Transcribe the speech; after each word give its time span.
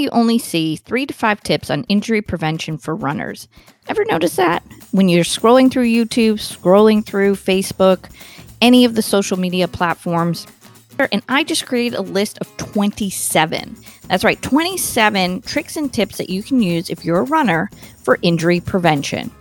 you 0.00 0.08
only 0.10 0.38
see 0.38 0.76
three 0.76 1.04
to 1.06 1.12
five 1.12 1.42
tips 1.42 1.70
on 1.70 1.82
injury 1.88 2.22
prevention 2.22 2.78
for 2.78 2.94
runners. 2.94 3.48
Ever 3.88 4.04
notice 4.04 4.36
that? 4.36 4.62
When 4.92 5.08
you're 5.08 5.24
scrolling 5.24 5.72
through 5.72 5.86
YouTube, 5.86 6.34
scrolling 6.34 7.04
through 7.04 7.34
Facebook, 7.34 8.08
any 8.60 8.84
of 8.84 8.94
the 8.94 9.02
social 9.02 9.36
media 9.36 9.66
platforms, 9.66 10.46
er, 11.00 11.08
and 11.10 11.24
I 11.28 11.42
just 11.42 11.66
created 11.66 11.98
a 11.98 12.02
list 12.02 12.38
of 12.38 12.56
27. 12.58 13.76
That's 14.06 14.22
right, 14.22 14.40
27 14.40 15.42
tricks 15.42 15.76
and 15.76 15.92
tips 15.92 16.18
that 16.18 16.30
you 16.30 16.44
can 16.44 16.62
use 16.62 16.90
if 16.90 17.04
you're 17.04 17.18
a 17.18 17.24
runner 17.24 17.68
for 18.04 18.20
injury 18.22 18.60
prevention. 18.60 19.32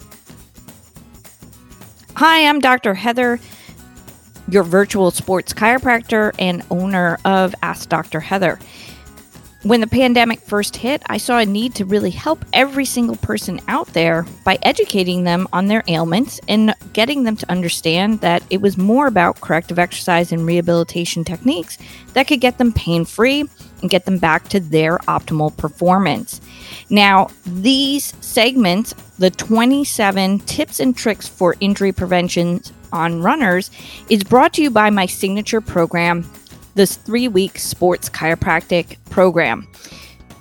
Hi, 2.15 2.47
I'm 2.49 2.61
Dr. 2.61 2.95
Heather, 2.95 3.39
your 4.49 4.63
virtual 4.63 5.11
sports 5.11 5.53
chiropractor 5.53 6.33
and 6.39 6.65
owner 6.71 7.19
of 7.25 7.53
Ask 7.61 7.89
Dr. 7.89 8.19
Heather. 8.19 8.57
When 9.67 9.81
the 9.81 9.87
pandemic 9.87 10.39
first 10.39 10.77
hit, 10.77 11.03
I 11.07 11.17
saw 11.17 11.39
a 11.39 11.45
need 11.45 11.75
to 11.75 11.83
really 11.83 12.09
help 12.09 12.45
every 12.53 12.85
single 12.85 13.17
person 13.17 13.59
out 13.67 13.87
there 13.87 14.25
by 14.45 14.57
educating 14.61 15.25
them 15.25 15.45
on 15.51 15.67
their 15.67 15.83
ailments 15.89 16.39
and 16.47 16.73
getting 16.93 17.25
them 17.25 17.35
to 17.35 17.51
understand 17.51 18.21
that 18.21 18.43
it 18.49 18.61
was 18.61 18.77
more 18.77 19.07
about 19.07 19.41
corrective 19.41 19.77
exercise 19.77 20.31
and 20.31 20.45
rehabilitation 20.45 21.25
techniques 21.25 21.77
that 22.13 22.29
could 22.29 22.39
get 22.39 22.57
them 22.59 22.71
pain 22.71 23.03
free 23.03 23.43
and 23.81 23.89
get 23.89 24.05
them 24.05 24.19
back 24.19 24.47
to 24.47 24.61
their 24.61 24.99
optimal 24.99 25.55
performance. 25.57 26.39
Now, 26.89 27.27
these 27.45 28.13
segments, 28.21 28.93
the 29.19 29.31
27 29.31 30.39
tips 30.39 30.79
and 30.79 30.95
tricks 30.95 31.27
for 31.27 31.57
injury 31.59 31.91
prevention 31.91 32.61
on 32.93 33.21
runners, 33.21 33.69
is 34.09 34.23
brought 34.23 34.53
to 34.53 34.63
you 34.63 34.71
by 34.71 34.91
my 34.91 35.07
signature 35.07 35.59
program, 35.59 36.23
this 36.77 36.95
three 36.95 37.27
week 37.27 37.59
sports 37.59 38.09
chiropractic 38.09 38.97
program. 39.09 39.67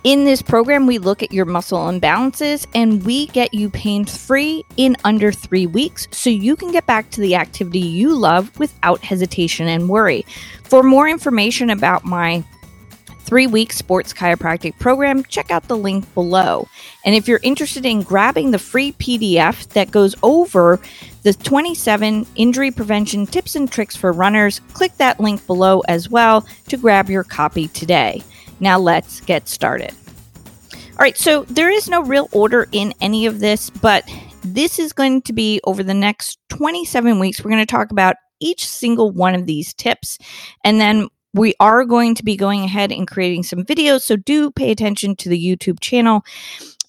In 0.05 0.25
this 0.25 0.41
program, 0.41 0.87
we 0.87 0.99
look 0.99 1.21
at 1.21 1.33
your 1.33 1.47
muscle 1.47 1.81
imbalances 1.81 2.65
and 2.77 3.05
we 3.05 3.27
get 3.27 3.53
you 3.53 3.69
pain 3.71 4.05
free 4.05 4.63
in 4.77 4.97
under 5.03 5.33
three 5.33 5.67
weeks 5.67 6.07
so 6.13 6.31
you 6.31 6.55
can 6.55 6.71
get 6.71 6.87
back 6.87 7.11
to 7.11 7.21
the 7.21 7.35
activity 7.35 7.81
you 7.81 8.15
love 8.15 8.57
without 8.61 9.03
hesitation 9.03 9.67
and 9.67 9.89
worry. 9.89 10.25
For 10.63 10.85
more 10.85 11.09
information 11.09 11.71
about 11.71 12.05
my 12.05 12.45
three 13.27 13.47
week 13.47 13.73
sports 13.73 14.13
chiropractic 14.13 14.79
program, 14.79 15.25
check 15.25 15.51
out 15.51 15.69
the 15.69 15.77
link 15.77 16.13
below. 16.15 16.67
And 17.05 17.15
if 17.15 17.29
you're 17.29 17.41
interested 17.43 17.85
in 17.85 18.03
grabbing 18.03 18.53
the 18.53 18.59
free 18.59 18.93
PDF 18.93 19.69
that 19.71 19.91
goes 19.91 20.15
over 20.23 20.81
the 21.23 21.35
27 21.35 22.27
injury 22.37 22.71
prevention 22.71 23.27
tips 23.27 23.57
and 23.57 23.71
tricks 23.71 23.97
for 23.97 24.13
runners, 24.13 24.61
click 24.73 24.97
that 24.99 25.21
link 25.21 25.45
below 25.47 25.81
as 25.89 26.09
well 26.09 26.47
to 26.69 26.77
grab 26.77 27.11
your 27.11 27.25
copy 27.25 27.69
today. 27.69 28.23
Now 28.61 28.79
let's 28.79 29.21
get 29.21 29.49
started. 29.49 29.93
All 30.73 31.03
right, 31.03 31.19
so 31.19 31.43
there 31.45 31.71
is 31.71 31.91
no 31.91 32.03
real 32.03 32.29
order 32.33 32.69
in 32.73 32.95
any 33.03 33.27
of 33.27 33.41
this, 33.41 33.69
but 33.69 34.09
this 34.43 34.79
is 34.79 34.95
going 34.95 35.21
to 35.23 35.33
be 35.33 35.61
over 35.65 35.83
the 35.83 35.93
next 35.93 36.39
27 36.49 37.19
weeks. 37.19 37.45
We're 37.45 37.51
going 37.51 37.67
to 37.67 37.71
talk 37.71 37.91
about 37.91 38.17
each 38.41 38.67
single 38.67 39.11
one 39.11 39.35
of 39.35 39.47
these 39.47 39.75
tips. 39.75 40.19
And 40.65 40.81
then 40.81 41.09
we 41.37 41.55
are 41.61 41.85
going 41.85 42.15
to 42.15 42.25
be 42.25 42.35
going 42.37 42.65
ahead 42.65 42.91
and 42.91 43.07
creating 43.07 43.43
some 43.43 43.63
videos. 43.63 44.03
So 44.03 44.17
do 44.17 44.51
pay 44.51 44.71
attention 44.71 45.15
to 45.17 45.29
the 45.29 45.39
YouTube 45.39 45.81
channel 45.81 46.25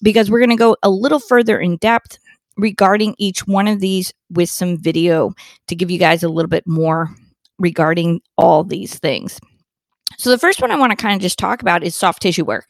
because 0.02 0.30
we're 0.30 0.40
going 0.40 0.50
to 0.50 0.56
go 0.56 0.76
a 0.82 0.90
little 0.90 1.20
further 1.20 1.60
in 1.60 1.76
depth 1.76 2.18
regarding 2.56 3.14
each 3.18 3.46
one 3.46 3.68
of 3.68 3.80
these 3.80 4.12
with 4.30 4.48
some 4.48 4.78
video 4.78 5.32
to 5.68 5.76
give 5.76 5.90
you 5.90 5.98
guys 5.98 6.22
a 6.22 6.28
little 6.28 6.48
bit 6.48 6.66
more 6.66 7.10
regarding 7.58 8.20
all 8.36 8.64
these 8.64 8.98
things. 8.98 9.38
So, 10.18 10.30
the 10.30 10.38
first 10.38 10.60
one 10.60 10.70
I 10.70 10.76
want 10.76 10.90
to 10.90 10.96
kind 10.96 11.14
of 11.14 11.22
just 11.22 11.38
talk 11.38 11.62
about 11.62 11.84
is 11.84 11.94
soft 11.94 12.22
tissue 12.22 12.44
work. 12.44 12.66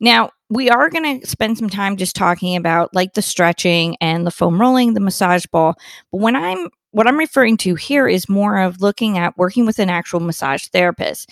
Now, 0.00 0.30
we 0.50 0.70
are 0.70 0.88
going 0.88 1.20
to 1.20 1.26
spend 1.26 1.58
some 1.58 1.68
time 1.68 1.96
just 1.96 2.14
talking 2.14 2.56
about 2.56 2.94
like 2.94 3.14
the 3.14 3.22
stretching 3.22 3.96
and 4.00 4.26
the 4.26 4.30
foam 4.30 4.60
rolling, 4.60 4.94
the 4.94 5.00
massage 5.00 5.46
ball. 5.46 5.74
But 6.12 6.18
when 6.18 6.36
I'm 6.36 6.68
what 6.92 7.08
I'm 7.08 7.18
referring 7.18 7.56
to 7.58 7.74
here 7.74 8.06
is 8.06 8.28
more 8.28 8.58
of 8.58 8.82
looking 8.82 9.16
at 9.18 9.36
working 9.38 9.64
with 9.66 9.78
an 9.78 9.88
actual 9.88 10.20
massage 10.20 10.66
therapist. 10.68 11.30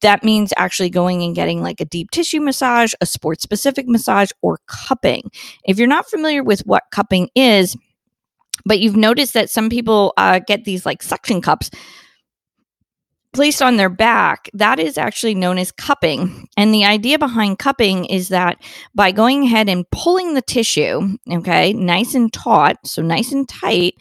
That 0.00 0.24
means 0.24 0.52
actually 0.56 0.90
going 0.90 1.22
and 1.22 1.34
getting 1.34 1.62
like 1.62 1.80
a 1.80 1.84
deep 1.84 2.10
tissue 2.10 2.40
massage, 2.40 2.92
a 3.00 3.06
sports 3.06 3.42
specific 3.42 3.86
massage, 3.86 4.30
or 4.42 4.58
cupping. 4.66 5.30
If 5.64 5.78
you're 5.78 5.86
not 5.86 6.10
familiar 6.10 6.42
with 6.42 6.66
what 6.66 6.82
cupping 6.90 7.30
is, 7.36 7.76
but 8.64 8.80
you've 8.80 8.96
noticed 8.96 9.32
that 9.34 9.48
some 9.48 9.70
people 9.70 10.12
uh, 10.16 10.40
get 10.40 10.64
these 10.64 10.84
like 10.84 11.02
suction 11.02 11.40
cups 11.40 11.70
placed 13.36 13.60
on 13.60 13.76
their 13.76 13.90
back, 13.90 14.48
that 14.54 14.80
is 14.80 14.96
actually 14.96 15.34
known 15.34 15.58
as 15.58 15.70
cupping. 15.70 16.48
And 16.56 16.72
the 16.72 16.86
idea 16.86 17.18
behind 17.18 17.58
cupping 17.58 18.06
is 18.06 18.28
that 18.28 18.62
by 18.94 19.12
going 19.12 19.44
ahead 19.44 19.68
and 19.68 19.88
pulling 19.90 20.32
the 20.32 20.40
tissue, 20.40 21.18
okay, 21.30 21.74
nice 21.74 22.14
and 22.14 22.32
taut, 22.32 22.78
so 22.84 23.02
nice 23.02 23.32
and 23.32 23.46
tight, 23.46 23.96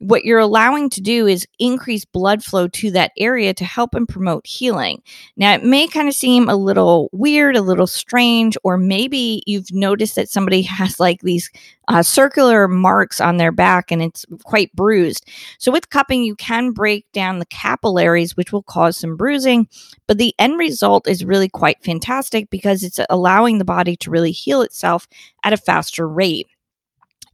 what 0.00 0.24
you're 0.24 0.40
allowing 0.40 0.90
to 0.90 1.00
do 1.00 1.28
is 1.28 1.46
increase 1.60 2.04
blood 2.04 2.42
flow 2.42 2.66
to 2.66 2.90
that 2.90 3.12
area 3.16 3.54
to 3.54 3.64
help 3.64 3.94
and 3.94 4.08
promote 4.08 4.44
healing. 4.44 5.00
Now, 5.36 5.54
it 5.54 5.62
may 5.62 5.86
kind 5.86 6.08
of 6.08 6.14
seem 6.14 6.48
a 6.48 6.56
little 6.56 7.10
weird, 7.12 7.54
a 7.54 7.62
little 7.62 7.86
strange, 7.86 8.56
or 8.64 8.76
maybe 8.76 9.44
you've 9.46 9.72
noticed 9.72 10.16
that 10.16 10.28
somebody 10.28 10.62
has 10.80 10.98
like 10.98 11.20
these 11.20 11.48
uh, 11.90 12.04
circular 12.04 12.68
marks 12.68 13.20
on 13.20 13.36
their 13.36 13.50
back 13.50 13.90
and 13.90 14.00
it's 14.00 14.24
quite 14.44 14.72
bruised. 14.76 15.28
So, 15.58 15.72
with 15.72 15.90
cupping, 15.90 16.22
you 16.22 16.36
can 16.36 16.70
break 16.70 17.04
down 17.12 17.40
the 17.40 17.46
capillaries, 17.46 18.36
which 18.36 18.52
will 18.52 18.62
cause 18.62 18.96
some 18.96 19.16
bruising, 19.16 19.66
but 20.06 20.16
the 20.16 20.32
end 20.38 20.56
result 20.56 21.08
is 21.08 21.24
really 21.24 21.48
quite 21.48 21.82
fantastic 21.82 22.48
because 22.48 22.84
it's 22.84 23.00
allowing 23.10 23.58
the 23.58 23.64
body 23.64 23.96
to 23.96 24.10
really 24.10 24.30
heal 24.30 24.62
itself 24.62 25.08
at 25.42 25.52
a 25.52 25.56
faster 25.56 26.08
rate. 26.08 26.46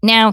Now, 0.03 0.33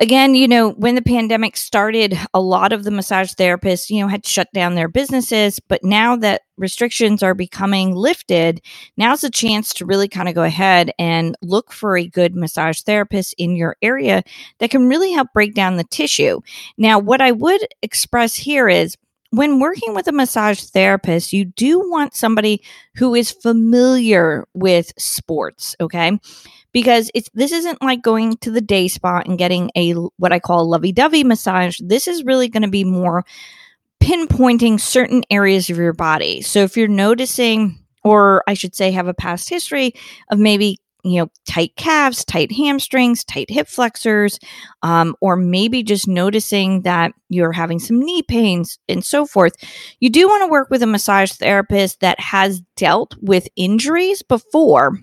again, 0.00 0.34
you 0.34 0.46
know, 0.46 0.70
when 0.70 0.94
the 0.94 1.02
pandemic 1.02 1.56
started, 1.56 2.18
a 2.32 2.40
lot 2.40 2.72
of 2.72 2.84
the 2.84 2.90
massage 2.90 3.32
therapists, 3.32 3.90
you 3.90 4.00
know, 4.00 4.08
had 4.08 4.26
shut 4.26 4.48
down 4.52 4.74
their 4.74 4.88
businesses. 4.88 5.60
But 5.60 5.82
now 5.82 6.16
that 6.16 6.42
restrictions 6.56 7.22
are 7.22 7.34
becoming 7.34 7.94
lifted, 7.94 8.60
now's 8.96 9.24
a 9.24 9.30
chance 9.30 9.74
to 9.74 9.86
really 9.86 10.08
kind 10.08 10.28
of 10.28 10.34
go 10.34 10.42
ahead 10.44 10.90
and 10.98 11.36
look 11.42 11.72
for 11.72 11.96
a 11.96 12.06
good 12.06 12.34
massage 12.34 12.80
therapist 12.80 13.34
in 13.38 13.56
your 13.56 13.76
area 13.82 14.22
that 14.58 14.70
can 14.70 14.88
really 14.88 15.12
help 15.12 15.28
break 15.34 15.54
down 15.54 15.76
the 15.76 15.84
tissue. 15.84 16.40
Now, 16.76 16.98
what 16.98 17.20
I 17.20 17.32
would 17.32 17.66
express 17.82 18.34
here 18.34 18.68
is, 18.68 18.96
when 19.30 19.60
working 19.60 19.94
with 19.94 20.08
a 20.08 20.12
massage 20.12 20.60
therapist, 20.60 21.32
you 21.32 21.44
do 21.44 21.78
want 21.90 22.14
somebody 22.14 22.62
who 22.96 23.14
is 23.14 23.30
familiar 23.30 24.46
with 24.54 24.92
sports, 24.98 25.76
okay? 25.80 26.18
because 26.72 27.10
it's 27.14 27.30
this 27.34 27.52
isn't 27.52 27.82
like 27.82 28.02
going 28.02 28.36
to 28.38 28.50
the 28.50 28.60
day 28.60 28.88
spa 28.88 29.22
and 29.24 29.38
getting 29.38 29.70
a 29.76 29.92
what 29.92 30.32
I 30.32 30.38
call 30.38 30.68
lovey-dovey 30.68 31.24
massage. 31.24 31.78
This 31.82 32.06
is 32.06 32.24
really 32.24 32.48
going 32.48 32.62
to 32.62 32.68
be 32.68 32.84
more 32.84 33.24
pinpointing 34.00 34.80
certain 34.80 35.24
areas 35.30 35.70
of 35.70 35.76
your 35.76 35.92
body. 35.92 36.40
So 36.42 36.60
if 36.60 36.76
you're 36.76 36.88
noticing 36.88 37.78
or 38.04 38.44
I 38.46 38.54
should 38.54 38.74
say 38.74 38.90
have 38.92 39.08
a 39.08 39.14
past 39.14 39.48
history 39.48 39.92
of 40.30 40.38
maybe 40.38 40.78
you 41.04 41.20
know 41.20 41.30
tight 41.46 41.74
calves 41.76 42.24
tight 42.24 42.50
hamstrings 42.52 43.24
tight 43.24 43.50
hip 43.50 43.68
flexors 43.68 44.38
um, 44.82 45.14
or 45.20 45.36
maybe 45.36 45.82
just 45.82 46.08
noticing 46.08 46.82
that 46.82 47.12
you're 47.28 47.52
having 47.52 47.78
some 47.78 48.00
knee 48.00 48.22
pains 48.22 48.78
and 48.88 49.04
so 49.04 49.26
forth 49.26 49.52
you 50.00 50.10
do 50.10 50.26
want 50.28 50.42
to 50.42 50.48
work 50.48 50.68
with 50.70 50.82
a 50.82 50.86
massage 50.86 51.32
therapist 51.32 52.00
that 52.00 52.18
has 52.18 52.60
dealt 52.76 53.14
with 53.20 53.48
injuries 53.56 54.22
before 54.22 54.98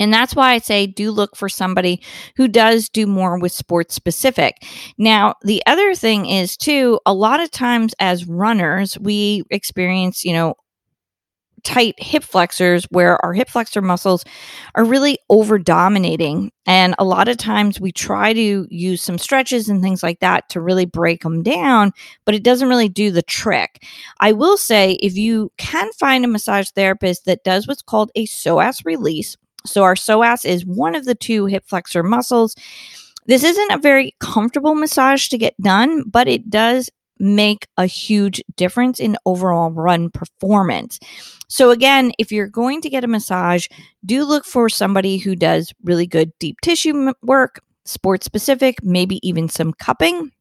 and 0.00 0.12
that's 0.12 0.36
why 0.36 0.52
I 0.52 0.58
say 0.58 0.86
do 0.86 1.10
look 1.10 1.36
for 1.36 1.48
somebody 1.48 2.02
who 2.36 2.46
does 2.48 2.88
do 2.88 3.06
more 3.06 3.38
with 3.38 3.52
sports 3.52 3.94
specific. 3.94 4.62
Now, 4.96 5.34
the 5.42 5.62
other 5.66 5.94
thing 5.94 6.26
is 6.26 6.56
too, 6.56 7.00
a 7.04 7.14
lot 7.14 7.40
of 7.40 7.50
times 7.50 7.94
as 7.98 8.26
runners, 8.26 8.98
we 8.98 9.42
experience, 9.50 10.24
you 10.24 10.32
know, 10.32 10.54
tight 11.64 11.94
hip 11.98 12.24
flexors 12.24 12.84
where 12.90 13.24
our 13.24 13.32
hip 13.32 13.48
flexor 13.48 13.82
muscles 13.82 14.24
are 14.74 14.84
really 14.84 15.18
over 15.30 15.58
dominating. 15.58 16.52
And 16.66 16.94
a 16.98 17.04
lot 17.04 17.28
of 17.28 17.36
times 17.36 17.80
we 17.80 17.92
try 17.92 18.32
to 18.32 18.66
use 18.70 19.02
some 19.02 19.18
stretches 19.18 19.68
and 19.68 19.82
things 19.82 20.02
like 20.02 20.20
that 20.20 20.48
to 20.50 20.60
really 20.60 20.86
break 20.86 21.22
them 21.22 21.42
down, 21.42 21.92
but 22.24 22.34
it 22.34 22.42
doesn't 22.42 22.68
really 22.68 22.88
do 22.88 23.10
the 23.10 23.22
trick. 23.22 23.82
I 24.20 24.32
will 24.32 24.56
say 24.56 24.92
if 25.02 25.16
you 25.16 25.50
can 25.56 25.90
find 25.92 26.24
a 26.24 26.28
massage 26.28 26.70
therapist 26.70 27.24
that 27.24 27.44
does 27.44 27.66
what's 27.66 27.82
called 27.82 28.10
a 28.14 28.26
psoas 28.26 28.84
release, 28.84 29.36
so, 29.66 29.82
our 29.82 29.94
psoas 29.94 30.44
is 30.44 30.64
one 30.64 30.94
of 30.94 31.04
the 31.04 31.14
two 31.14 31.46
hip 31.46 31.64
flexor 31.66 32.02
muscles. 32.02 32.54
This 33.26 33.44
isn't 33.44 33.70
a 33.70 33.78
very 33.78 34.14
comfortable 34.20 34.74
massage 34.74 35.28
to 35.28 35.38
get 35.38 35.60
done, 35.60 36.04
but 36.08 36.28
it 36.28 36.48
does 36.48 36.88
make 37.18 37.66
a 37.76 37.86
huge 37.86 38.42
difference 38.56 39.00
in 39.00 39.16
overall 39.26 39.70
run 39.70 40.10
performance. 40.10 40.98
So, 41.48 41.70
again, 41.70 42.12
if 42.18 42.30
you're 42.30 42.46
going 42.48 42.80
to 42.82 42.90
get 42.90 43.04
a 43.04 43.08
massage, 43.08 43.66
do 44.04 44.24
look 44.24 44.44
for 44.44 44.68
somebody 44.68 45.18
who 45.18 45.34
does 45.34 45.72
really 45.82 46.06
good 46.06 46.32
deep 46.38 46.56
tissue 46.62 47.12
work, 47.22 47.60
sports 47.84 48.26
specific, 48.26 48.82
maybe 48.82 49.18
even 49.26 49.48
some 49.48 49.72
cupping. 49.72 50.32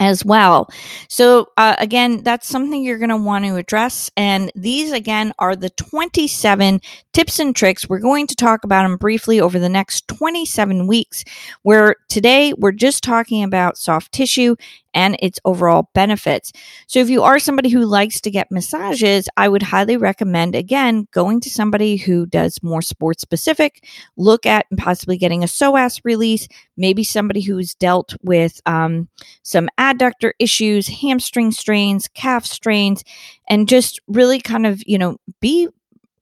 as 0.00 0.24
well. 0.24 0.68
So, 1.08 1.46
uh, 1.56 1.76
again, 1.78 2.22
that's 2.24 2.48
something 2.48 2.82
you're 2.82 2.98
going 2.98 3.10
to 3.10 3.16
want 3.16 3.44
to 3.44 3.56
address. 3.56 4.10
And 4.16 4.50
these, 4.54 4.90
again, 4.92 5.32
are 5.38 5.54
the 5.54 5.70
27 5.70 6.80
tips 7.12 7.38
and 7.38 7.54
tricks. 7.54 7.88
We're 7.88 7.98
going 8.00 8.26
to 8.28 8.34
talk 8.34 8.64
about 8.64 8.82
them 8.82 8.96
briefly 8.96 9.40
over 9.40 9.58
the 9.58 9.68
next 9.68 10.08
27 10.08 10.86
weeks, 10.86 11.24
where 11.62 11.96
today 12.08 12.52
we're 12.54 12.72
just 12.72 13.04
talking 13.04 13.44
about 13.44 13.78
soft 13.78 14.10
tissue 14.12 14.56
and 14.94 15.16
its 15.20 15.40
overall 15.44 15.90
benefits. 15.92 16.52
So, 16.86 17.00
if 17.00 17.10
you 17.10 17.22
are 17.22 17.38
somebody 17.38 17.68
who 17.68 17.84
likes 17.84 18.20
to 18.22 18.30
get 18.30 18.50
massages, 18.50 19.28
I 19.36 19.48
would 19.48 19.62
highly 19.62 19.96
recommend, 19.96 20.54
again, 20.54 21.08
going 21.10 21.40
to 21.40 21.50
somebody 21.50 21.96
who 21.96 22.26
does 22.26 22.62
more 22.62 22.82
sports 22.82 23.20
specific, 23.20 23.86
look 24.16 24.46
at 24.46 24.66
and 24.70 24.78
possibly 24.78 25.18
getting 25.18 25.42
a 25.42 25.46
psoas 25.46 26.00
release, 26.04 26.48
maybe 26.76 27.04
somebody 27.04 27.40
who's 27.40 27.74
dealt 27.74 28.14
with 28.22 28.60
um, 28.66 29.08
some 29.42 29.68
adductor 29.78 30.32
issues, 30.38 30.88
hamstring 30.88 31.50
strains, 31.50 32.08
calf 32.08 32.46
strains, 32.46 33.04
and 33.48 33.68
just 33.68 34.00
really 34.06 34.40
kind 34.40 34.66
of, 34.66 34.82
you 34.86 34.98
know, 34.98 35.18
be 35.40 35.68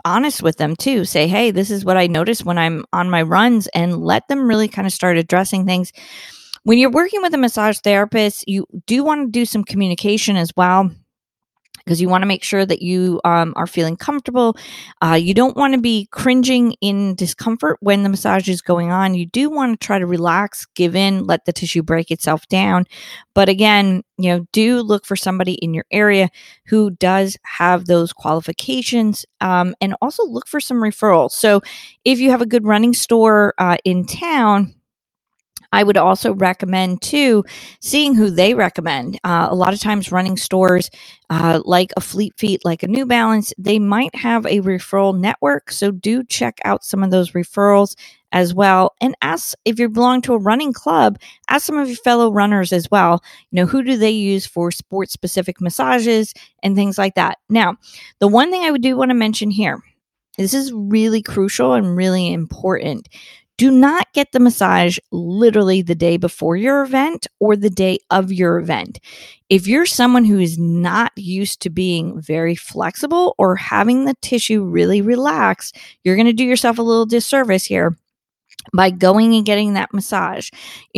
honest 0.05 0.43
with 0.43 0.57
them 0.57 0.75
too. 0.75 1.05
Say, 1.05 1.29
hey, 1.29 1.51
this 1.51 1.71
is 1.71 1.85
what 1.85 1.97
I 1.97 2.07
notice 2.07 2.45
when 2.45 2.59
I'm 2.59 2.85
on 2.93 3.11
my 3.11 3.23
runs, 3.23 3.69
and 3.69 4.03
let 4.03 4.29
them 4.29 4.49
really 4.49 4.69
kind 4.69 4.87
of 4.87 4.93
start 4.93 5.17
addressing 5.17 5.67
things 5.67 5.93
when 6.65 6.79
you're 6.79 6.91
working 6.91 7.23
with 7.23 7.35
a 7.35 7.39
massage 7.39 7.79
therapist, 7.79 8.45
you 8.47 8.67
do 8.87 9.05
want 9.05 9.27
to 9.27 9.31
do 9.31 9.45
some 9.45 9.65
communication 9.65 10.37
as 10.37 10.53
well 10.57 10.91
because 11.85 12.01
you 12.01 12.09
want 12.09 12.23
to 12.23 12.27
make 12.27 12.45
sure 12.45 12.65
that 12.65 12.83
you 12.83 13.21
um, 13.25 13.53
are 13.57 13.67
feeling 13.67 13.97
comfortable. 13.97 14.57
Uh, 15.03 15.15
you 15.15 15.35
don't 15.35 15.57
want 15.57 15.75
to 15.75 15.81
be 15.81 16.07
cringing 16.13 16.77
in 16.81 17.15
discomfort 17.15 17.77
when 17.81 18.03
the 18.03 18.09
massage 18.09 18.49
is 18.49 18.63
going 18.63 18.91
on. 18.91 19.15
You 19.15 19.27
do 19.27 19.51
want 19.51 19.81
to 19.81 19.85
try 19.85 19.99
to 19.99 20.07
relax, 20.07 20.67
give 20.75 20.95
in, 20.95 21.27
let 21.27 21.45
the 21.45 21.53
tissue 21.53 21.83
break 21.83 22.11
itself 22.11 22.47
down. 22.49 22.87
But 23.35 23.49
again, 23.49 24.03
you 24.17 24.31
know, 24.31 24.47
do 24.53 24.81
look 24.81 25.05
for 25.05 25.17
somebody 25.17 25.55
in 25.55 25.75
your 25.75 25.87
area 25.91 26.29
who 26.67 26.91
does 26.91 27.37
have 27.45 27.87
those 27.87 28.13
qualifications 28.13 29.27
um, 29.41 29.75
and 29.81 29.97
also 30.01 30.25
look 30.25 30.47
for 30.47 30.61
some 30.61 30.79
referrals. 30.79 31.33
So 31.33 31.63
if 32.05 32.21
you 32.21 32.31
have 32.31 32.43
a 32.43 32.47
good 32.47 32.65
running 32.65 32.95
store 32.95 33.55
uh, 33.59 33.79
in 33.85 34.07
town, 34.07 34.75
I 35.73 35.83
would 35.83 35.97
also 35.97 36.35
recommend 36.35 37.03
too 37.03 37.45
seeing 37.81 38.15
who 38.15 38.31
they 38.31 38.55
recommend. 38.55 39.19
Uh, 39.25 39.49
a 39.51 39.55
lot 39.55 39.73
of 39.73 39.81
times, 39.81 40.13
running 40.13 40.37
stores 40.37 40.91
uh, 41.31 41.61
like 41.65 41.93
a 41.97 42.01
Fleet 42.01 42.35
Feet, 42.39 42.65
like 42.65 42.83
a 42.83 42.89
New 42.89 43.07
Balance, 43.07 43.53
they 43.59 43.79
might 43.79 44.15
have 44.15 44.45
a 44.47 44.61
referral 44.61 45.19
network. 45.19 45.73
So 45.73 45.91
do 45.91 46.23
check 46.25 46.59
out 46.65 46.85
some 46.85 47.03
of 47.03 47.11
those 47.11 47.33
referrals 47.33 47.97
as 48.33 48.55
well. 48.55 48.95
And 49.01 49.15
ask 49.23 49.55
if 49.65 49.79
you 49.79 49.89
belong 49.89 50.23
to 50.23 50.35
a 50.35 50.39
running 50.39 50.73
club, 50.73 51.19
ask 51.49 51.67
some 51.67 51.79
of 51.79 51.89
your 51.89 51.97
fellow 51.97 52.31
runners 52.31 52.73
as 52.73 52.91
well. 52.91 53.23
You 53.51 53.57
know, 53.57 53.67
who 53.67 53.83
do 53.83 53.97
they 53.97 54.11
use 54.11 54.47
for 54.47 54.71
sports 54.71 55.13
specific 55.13 55.61
massages 55.61 56.35
and 56.63 56.75
things 56.75 56.99
like 56.99 57.15
that. 57.15 57.39
Now, 57.49 57.77
the 58.21 58.29
one 58.29 58.51
thing 58.51 58.63
I 58.63 58.71
would 58.71 58.83
do 58.83 58.97
want 58.97 59.11
to 59.11 59.15
mention 59.15 59.51
here 59.51 59.83
this 60.39 60.55
is 60.55 60.73
really 60.73 61.23
crucial 61.23 61.75
and 61.75 61.95
really 61.97 62.33
important. 62.33 63.09
Do 63.59 63.71
not 63.71 64.13
get 64.13 64.33
the 64.33 64.41
massage 64.41 64.99
literally 65.11 65.83
the 65.83 65.95
day 65.95 66.17
before 66.17 66.57
your 66.57 66.83
event 66.83 67.27
or 67.39 67.55
the 67.55 67.71
day 67.71 67.99
of 68.11 68.33
your 68.33 68.59
event. 68.59 68.99
If 69.49 69.67
you're 69.67 69.87
someone 69.87 70.25
who 70.25 70.39
is 70.39 70.59
not 70.59 71.13
used 71.17 71.61
to 71.63 71.71
being 71.71 72.21
very 72.21 72.55
flexible 72.55 73.35
or 73.39 73.57
having 73.57 74.05
the 74.05 74.17
tissue 74.23 74.65
really 74.65 75.03
relaxed, 75.03 75.77
you're 76.03 76.17
going 76.17 76.27
to 76.27 76.33
do 76.33 76.45
yourself 76.45 76.79
a 76.79 76.83
little 76.83 77.07
disservice 77.07 77.65
here 77.65 77.97
by 78.73 78.91
going 78.91 79.35
and 79.35 79.45
getting 79.45 79.75
that 79.75 79.93
massage 79.93 80.51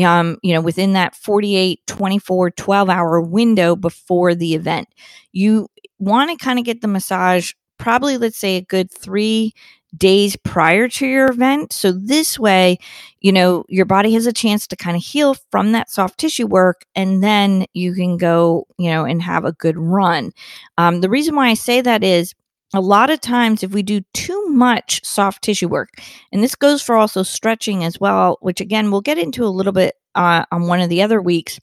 um, 0.05 0.39
you 0.43 0.53
know 0.53 0.61
within 0.61 0.93
that 0.93 1.15
48 1.15 1.81
24 1.87 2.51
12 2.51 2.91
hour 2.91 3.21
window 3.21 3.77
before 3.77 4.35
the 4.35 4.55
event 4.55 4.89
you 5.33 5.69
want 5.99 6.31
to 6.31 6.45
kind 6.45 6.59
of 6.59 6.65
get 6.65 6.83
the 6.83 6.89
massage 6.89 7.53
probably 7.79 8.19
let's 8.19 8.39
say 8.39 8.57
a 8.57 8.63
good 8.63 8.91
three 8.91 9.53
days 9.97 10.37
prior 10.37 10.89
to 10.89 11.07
your 11.07 11.31
event. 11.31 11.73
So 11.73 11.93
this 11.93 12.39
way, 12.39 12.79
you 13.21 13.33
know, 13.33 13.65
your 13.69 13.85
body 13.87 14.13
has 14.15 14.27
a 14.27 14.33
chance 14.33 14.67
to 14.69 14.77
kind 14.77 14.97
of 14.97 15.03
heal 15.03 15.35
from 15.51 15.73
that 15.73 15.91
soft 15.91 16.19
tissue 16.19 16.47
work 16.47 16.85
and 16.95 17.23
then 17.23 17.67
you 17.75 17.95
can 17.95 18.17
go, 18.17 18.67
you 18.79 18.91
know, 18.91 19.05
and 19.05 19.23
have 19.23 19.45
a 19.45 19.53
good 19.53 19.77
run. 19.79 20.33
Um, 20.79 21.01
the 21.01 21.11
reason 21.11 21.35
why 21.35 21.49
I 21.49 21.55
say 21.55 21.81
that 21.81 22.03
is 22.03 22.35
a 22.73 22.81
lot 22.81 23.11
of 23.11 23.21
times 23.21 23.63
if 23.63 23.73
we 23.73 23.83
do 23.83 24.01
too 24.15 24.47
much 24.49 25.05
soft 25.05 25.43
tissue 25.43 25.69
work, 25.69 25.91
and 26.33 26.43
this 26.43 26.57
goes 26.57 26.83
for 26.83 26.97
also 26.97 27.23
stretching 27.23 27.85
as 27.85 28.01
well, 28.01 28.39
which 28.41 28.61
again, 28.61 28.91
we'll 28.91 29.01
get 29.01 29.19
into 29.19 29.45
a 29.45 29.47
little 29.47 29.73
bit 29.73 29.95
uh, 30.15 30.45
on 30.51 30.67
one 30.67 30.81
of 30.81 30.89
the 30.89 31.03
other 31.03 31.23
weeks 31.23 31.61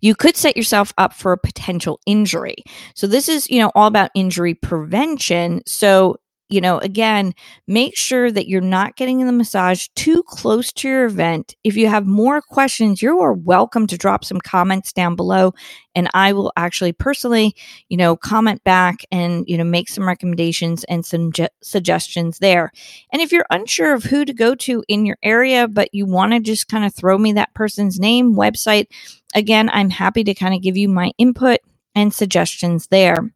you 0.00 0.14
could 0.14 0.36
set 0.36 0.56
yourself 0.56 0.92
up 0.98 1.12
for 1.12 1.32
a 1.32 1.38
potential 1.38 2.00
injury. 2.06 2.56
So 2.94 3.06
this 3.06 3.28
is, 3.28 3.50
you 3.50 3.60
know, 3.60 3.72
all 3.74 3.86
about 3.86 4.10
injury 4.14 4.54
prevention. 4.54 5.62
So 5.66 6.16
you 6.48 6.60
know, 6.60 6.78
again, 6.78 7.34
make 7.66 7.96
sure 7.96 8.30
that 8.32 8.48
you're 8.48 8.60
not 8.60 8.96
getting 8.96 9.24
the 9.26 9.32
massage 9.32 9.88
too 9.94 10.22
close 10.26 10.72
to 10.72 10.88
your 10.88 11.04
event. 11.04 11.54
If 11.62 11.76
you 11.76 11.88
have 11.88 12.06
more 12.06 12.40
questions, 12.40 13.02
you 13.02 13.20
are 13.20 13.34
welcome 13.34 13.86
to 13.86 13.98
drop 13.98 14.24
some 14.24 14.40
comments 14.40 14.92
down 14.92 15.14
below 15.14 15.52
and 15.94 16.08
I 16.14 16.32
will 16.32 16.52
actually 16.56 16.92
personally, 16.92 17.54
you 17.88 17.96
know, 17.96 18.16
comment 18.16 18.62
back 18.64 19.04
and, 19.10 19.44
you 19.48 19.58
know, 19.58 19.64
make 19.64 19.88
some 19.88 20.06
recommendations 20.06 20.84
and 20.84 21.04
some 21.04 21.32
ge- 21.32 21.48
suggestions 21.62 22.38
there. 22.38 22.72
And 23.12 23.20
if 23.20 23.32
you're 23.32 23.46
unsure 23.50 23.94
of 23.94 24.04
who 24.04 24.24
to 24.24 24.32
go 24.32 24.54
to 24.54 24.84
in 24.88 25.04
your 25.04 25.18
area, 25.22 25.68
but 25.68 25.92
you 25.92 26.06
want 26.06 26.32
to 26.32 26.40
just 26.40 26.68
kind 26.68 26.84
of 26.84 26.94
throw 26.94 27.18
me 27.18 27.32
that 27.32 27.52
person's 27.54 27.98
name, 27.98 28.34
website, 28.34 28.86
again, 29.34 29.68
I'm 29.72 29.90
happy 29.90 30.24
to 30.24 30.34
kind 30.34 30.54
of 30.54 30.62
give 30.62 30.76
you 30.76 30.88
my 30.88 31.10
input 31.18 31.58
and 31.98 32.14
suggestions 32.14 32.86
there. 32.86 33.30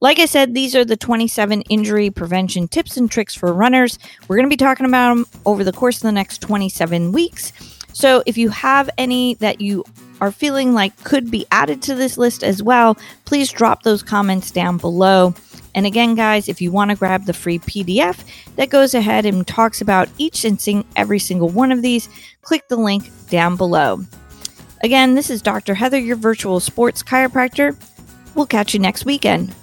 Like 0.00 0.18
I 0.18 0.26
said, 0.26 0.54
these 0.54 0.74
are 0.74 0.84
the 0.84 0.96
27 0.96 1.62
injury 1.62 2.10
prevention 2.10 2.68
tips 2.68 2.96
and 2.96 3.10
tricks 3.10 3.34
for 3.34 3.52
runners. 3.52 3.98
We're 4.28 4.36
going 4.36 4.46
to 4.46 4.52
be 4.52 4.56
talking 4.56 4.86
about 4.86 5.14
them 5.14 5.26
over 5.44 5.64
the 5.64 5.72
course 5.72 5.96
of 5.96 6.02
the 6.02 6.12
next 6.12 6.40
27 6.40 7.12
weeks. 7.12 7.52
So 7.92 8.22
if 8.26 8.36
you 8.36 8.48
have 8.48 8.90
any 8.98 9.34
that 9.34 9.60
you 9.60 9.84
are 10.20 10.32
feeling 10.32 10.74
like 10.74 11.04
could 11.04 11.30
be 11.30 11.46
added 11.50 11.82
to 11.82 11.94
this 11.94 12.18
list 12.18 12.42
as 12.42 12.62
well, 12.62 12.96
please 13.24 13.50
drop 13.50 13.82
those 13.82 14.02
comments 14.02 14.50
down 14.50 14.78
below. 14.78 15.34
And 15.74 15.86
again, 15.86 16.14
guys, 16.14 16.48
if 16.48 16.60
you 16.60 16.70
want 16.70 16.90
to 16.90 16.96
grab 16.96 17.24
the 17.24 17.32
free 17.32 17.58
PDF 17.58 18.24
that 18.56 18.70
goes 18.70 18.94
ahead 18.94 19.26
and 19.26 19.46
talks 19.46 19.80
about 19.80 20.08
each 20.18 20.44
and 20.44 20.60
sing 20.60 20.84
every 20.96 21.18
single 21.18 21.48
one 21.48 21.72
of 21.72 21.82
these, 21.82 22.08
click 22.42 22.66
the 22.68 22.76
link 22.76 23.10
down 23.28 23.56
below. 23.56 24.00
Again, 24.82 25.14
this 25.14 25.30
is 25.30 25.40
Dr. 25.40 25.74
Heather, 25.74 25.98
your 25.98 26.16
virtual 26.16 26.60
sports 26.60 27.02
chiropractor. 27.02 27.76
We'll 28.34 28.46
catch 28.46 28.74
you 28.74 28.80
next 28.80 29.04
weekend. 29.04 29.54